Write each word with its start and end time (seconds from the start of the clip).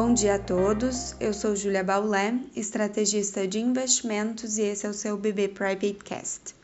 Bom 0.00 0.14
dia 0.14 0.36
a 0.36 0.38
todos, 0.38 1.16
eu 1.18 1.34
sou 1.34 1.56
Julia 1.56 1.82
Baulé, 1.82 2.32
estrategista 2.54 3.48
de 3.48 3.58
investimentos 3.58 4.56
e 4.56 4.62
esse 4.62 4.86
é 4.86 4.88
o 4.88 4.94
seu 4.94 5.16
BB 5.16 5.48
Private 5.48 5.98
Cast. 6.04 6.54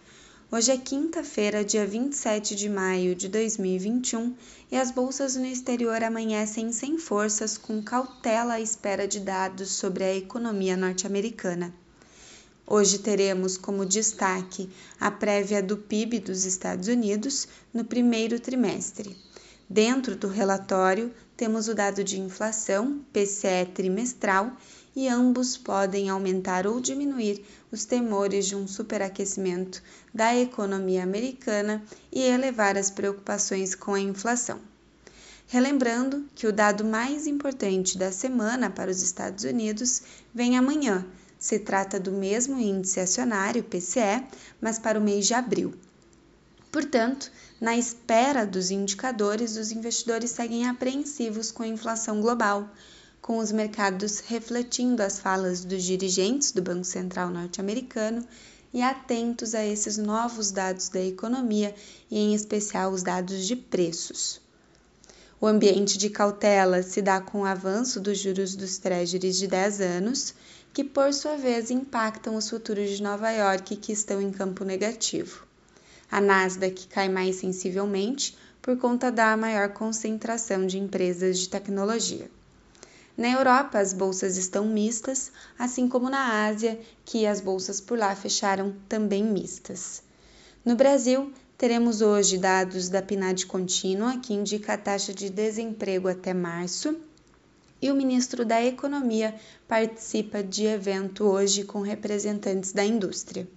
Hoje 0.53 0.71
é 0.71 0.77
quinta-feira, 0.77 1.65
dia 1.65 1.85
27 1.85 2.55
de 2.55 2.69
maio 2.69 3.13
de 3.17 3.29
2021 3.29 4.37
e 4.71 4.77
as 4.77 4.93
bolsas 4.93 5.35
no 5.35 5.47
exterior 5.47 6.01
amanhecem 6.05 6.71
sem 6.71 6.97
forças, 6.97 7.59
com 7.59 7.83
cautela 7.83 8.55
à 8.55 8.61
espera 8.61 9.09
de 9.09 9.19
dados 9.19 9.73
sobre 9.73 10.05
a 10.05 10.15
economia 10.15 10.77
norte-americana. 10.77 11.75
Hoje 12.65 13.01
teremos 13.01 13.57
como 13.57 13.85
destaque 13.85 14.71
a 15.01 15.11
prévia 15.11 15.61
do 15.61 15.77
PIB 15.77 16.21
dos 16.21 16.45
Estados 16.45 16.87
Unidos 16.87 17.49
no 17.75 17.85
primeiro 17.85 18.39
trimestre. 18.39 19.17
Dentro 19.75 20.15
do 20.15 20.29
relatório, 20.29 21.13
temos 21.37 21.67
o 21.67 21.75
dado 21.75 22.05
de 22.05 22.21
inflação, 22.21 23.05
PCE 23.13 23.67
trimestral, 23.75 24.53
e 24.95 25.09
ambos 25.09 25.57
podem 25.57 26.09
aumentar 26.09 26.65
ou 26.65 26.81
diminuir 26.81 27.45
os 27.73 27.85
temores 27.85 28.47
de 28.47 28.55
um 28.55 28.69
superaquecimento 28.69 29.83
da 30.15 30.33
economia 30.33 31.03
americana 31.03 31.83
e 32.13 32.23
elevar 32.23 32.79
as 32.79 32.89
preocupações 32.89 33.75
com 33.75 33.95
a 33.95 34.01
inflação. 34.01 34.61
Relembrando 35.49 36.25
que 36.37 36.47
o 36.47 36.53
dado 36.53 36.85
mais 36.85 37.27
importante 37.27 37.99
da 37.99 38.13
semana 38.13 38.71
para 38.71 38.93
os 38.93 39.03
Estados 39.03 39.43
Unidos 39.43 40.03
vem 40.33 40.57
amanhã. 40.57 41.05
Se 41.37 41.59
trata 41.59 41.99
do 41.99 42.13
mesmo 42.13 42.61
índice 42.61 43.01
acionário, 43.01 43.65
PCE, 43.65 44.23
mas 44.61 44.79
para 44.79 45.01
o 45.01 45.03
mês 45.03 45.27
de 45.27 45.35
abril. 45.35 45.75
Portanto, 46.75 47.31
na 47.61 47.77
espera 47.77 48.45
dos 48.45 48.73
indicadores, 48.73 49.57
os 49.57 49.71
investidores 49.71 50.33
seguem 50.33 50.67
apreensivos 50.67 51.53
com 51.53 51.63
a 51.63 51.69
inflação 51.69 52.21
global, 52.21 52.69
com 53.23 53.39
os 53.39 53.53
mercados 53.53 54.19
refletindo 54.19 55.01
as 55.01 55.21
falas 55.21 55.65
dos 55.65 55.85
dirigentes 55.85 56.51
do 56.51 56.61
Banco 56.61 56.83
Central 56.83 57.31
norte-americano 57.31 58.27
e 58.73 58.83
atentos 58.83 59.55
a 59.55 59.65
esses 59.65 59.97
novos 59.97 60.51
dados 60.51 60.89
da 60.89 61.01
economia 61.01 61.73
e, 62.11 62.19
em 62.19 62.35
especial, 62.35 62.91
os 62.91 63.05
dados 63.05 63.47
de 63.47 63.55
preços. 63.55 64.41
O 65.41 65.47
ambiente 65.47 65.97
de 65.97 66.11
cautela 66.11 66.83
se 66.83 67.01
dá 67.01 67.21
com 67.21 67.43
o 67.43 67.47
avanço 67.47 68.01
dos 68.01 68.19
juros 68.19 68.57
dos 68.57 68.79
treasuries 68.79 69.37
de 69.37 69.47
10 69.47 69.81
anos, 69.81 70.35
que 70.73 70.83
por 70.83 71.15
sua 71.15 71.37
vez 71.37 71.71
impactam 71.71 72.35
os 72.35 72.51
futuros 72.51 72.91
de 72.91 73.01
Nova 73.01 73.31
York 73.31 73.77
que 73.77 73.93
estão 73.93 74.21
em 74.21 74.33
campo 74.33 74.65
negativo. 74.65 75.54
A 76.15 76.21
Nasdaq 76.21 76.87
cai 76.87 77.09
mais 77.09 77.35
sensivelmente 77.35 78.39
por 78.63 78.79
conta 78.79 79.11
da 79.11 79.37
maior 79.37 79.71
concentração 79.71 80.65
de 80.65 80.79
empresas 80.79 81.41
de 81.41 81.49
tecnologia. 81.49 82.31
Na 83.19 83.33
Europa, 83.33 83.81
as 83.81 83.93
bolsas 83.93 84.37
estão 84.37 84.65
mistas, 84.65 85.33
assim 85.59 85.89
como 85.89 86.09
na 86.09 86.47
Ásia, 86.47 86.79
que 87.05 87.27
as 87.27 87.41
bolsas 87.41 87.81
por 87.81 87.99
lá 87.99 88.15
fecharam 88.15 88.77
também 88.89 89.25
mistas. 89.25 90.05
No 90.65 90.77
Brasil, 90.77 91.33
teremos 91.59 92.01
hoje 92.01 92.39
dados 92.39 92.89
da 92.89 93.03
PNAD 93.03 93.47
contínua, 93.47 94.17
que 94.19 94.35
indica 94.35 94.75
a 94.75 94.79
taxa 94.79 95.13
de 95.13 95.29
desemprego 95.29 96.07
até 96.07 96.33
março, 96.33 96.97
e 97.83 97.91
o 97.91 97.97
ministro 97.97 98.45
da 98.45 98.65
Economia 98.65 99.35
participa 99.67 100.45
de 100.45 100.65
evento 100.65 101.25
hoje 101.25 101.65
com 101.65 101.81
representantes 101.81 102.71
da 102.71 102.85
indústria. 102.85 103.49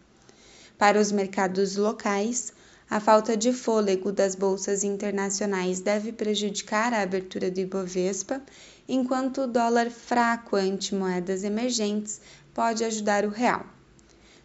Para 0.78 1.00
os 1.00 1.12
mercados 1.12 1.76
locais, 1.76 2.54
a 2.90 3.00
falta 3.00 3.36
de 3.36 3.52
fôlego 3.52 4.12
das 4.12 4.36
bolsas 4.36 4.84
internacionais 4.84 5.82
deve 5.82 6.12
prejudicar 6.12 6.94
a 6.94 7.02
abertura 7.02 7.52
do 7.52 7.60
Ibovespa, 7.60 8.42
enquanto 8.88 9.42
o 9.42 9.48
dólar 9.48 9.90
fraco 9.90 10.56
ante 10.56 10.96
moedas 10.96 11.44
emergentes 11.44 12.22
pode 12.54 12.84
ajudar 12.84 13.26
o 13.26 13.30
real. 13.30 13.66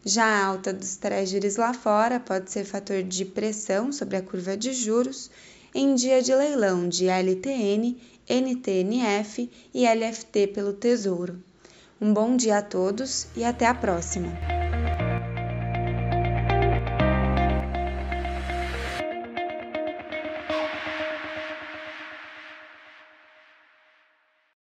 Já 0.05 0.25
a 0.25 0.45
alta 0.47 0.73
dos 0.73 0.97
treasuries 0.97 1.57
lá 1.57 1.73
fora 1.73 2.19
pode 2.19 2.51
ser 2.51 2.65
fator 2.65 3.03
de 3.03 3.25
pressão 3.25 3.93
sobre 3.93 4.17
a 4.17 4.23
curva 4.23 4.57
de 4.57 4.73
juros 4.73 5.31
em 5.73 5.95
dia 5.95 6.21
de 6.21 6.35
leilão 6.35 6.89
de 6.89 7.07
LTN, 7.07 7.97
NTNF 8.29 9.49
e 9.73 9.87
LFT 9.87 10.49
pelo 10.49 10.73
Tesouro. 10.73 11.43
Um 12.01 12.13
bom 12.13 12.37
dia 12.37 12.59
a 12.59 12.63
todos 12.63 13.29
e 13.37 13.45
até 13.45 13.67
a 13.67 13.75
próxima! 13.75 14.62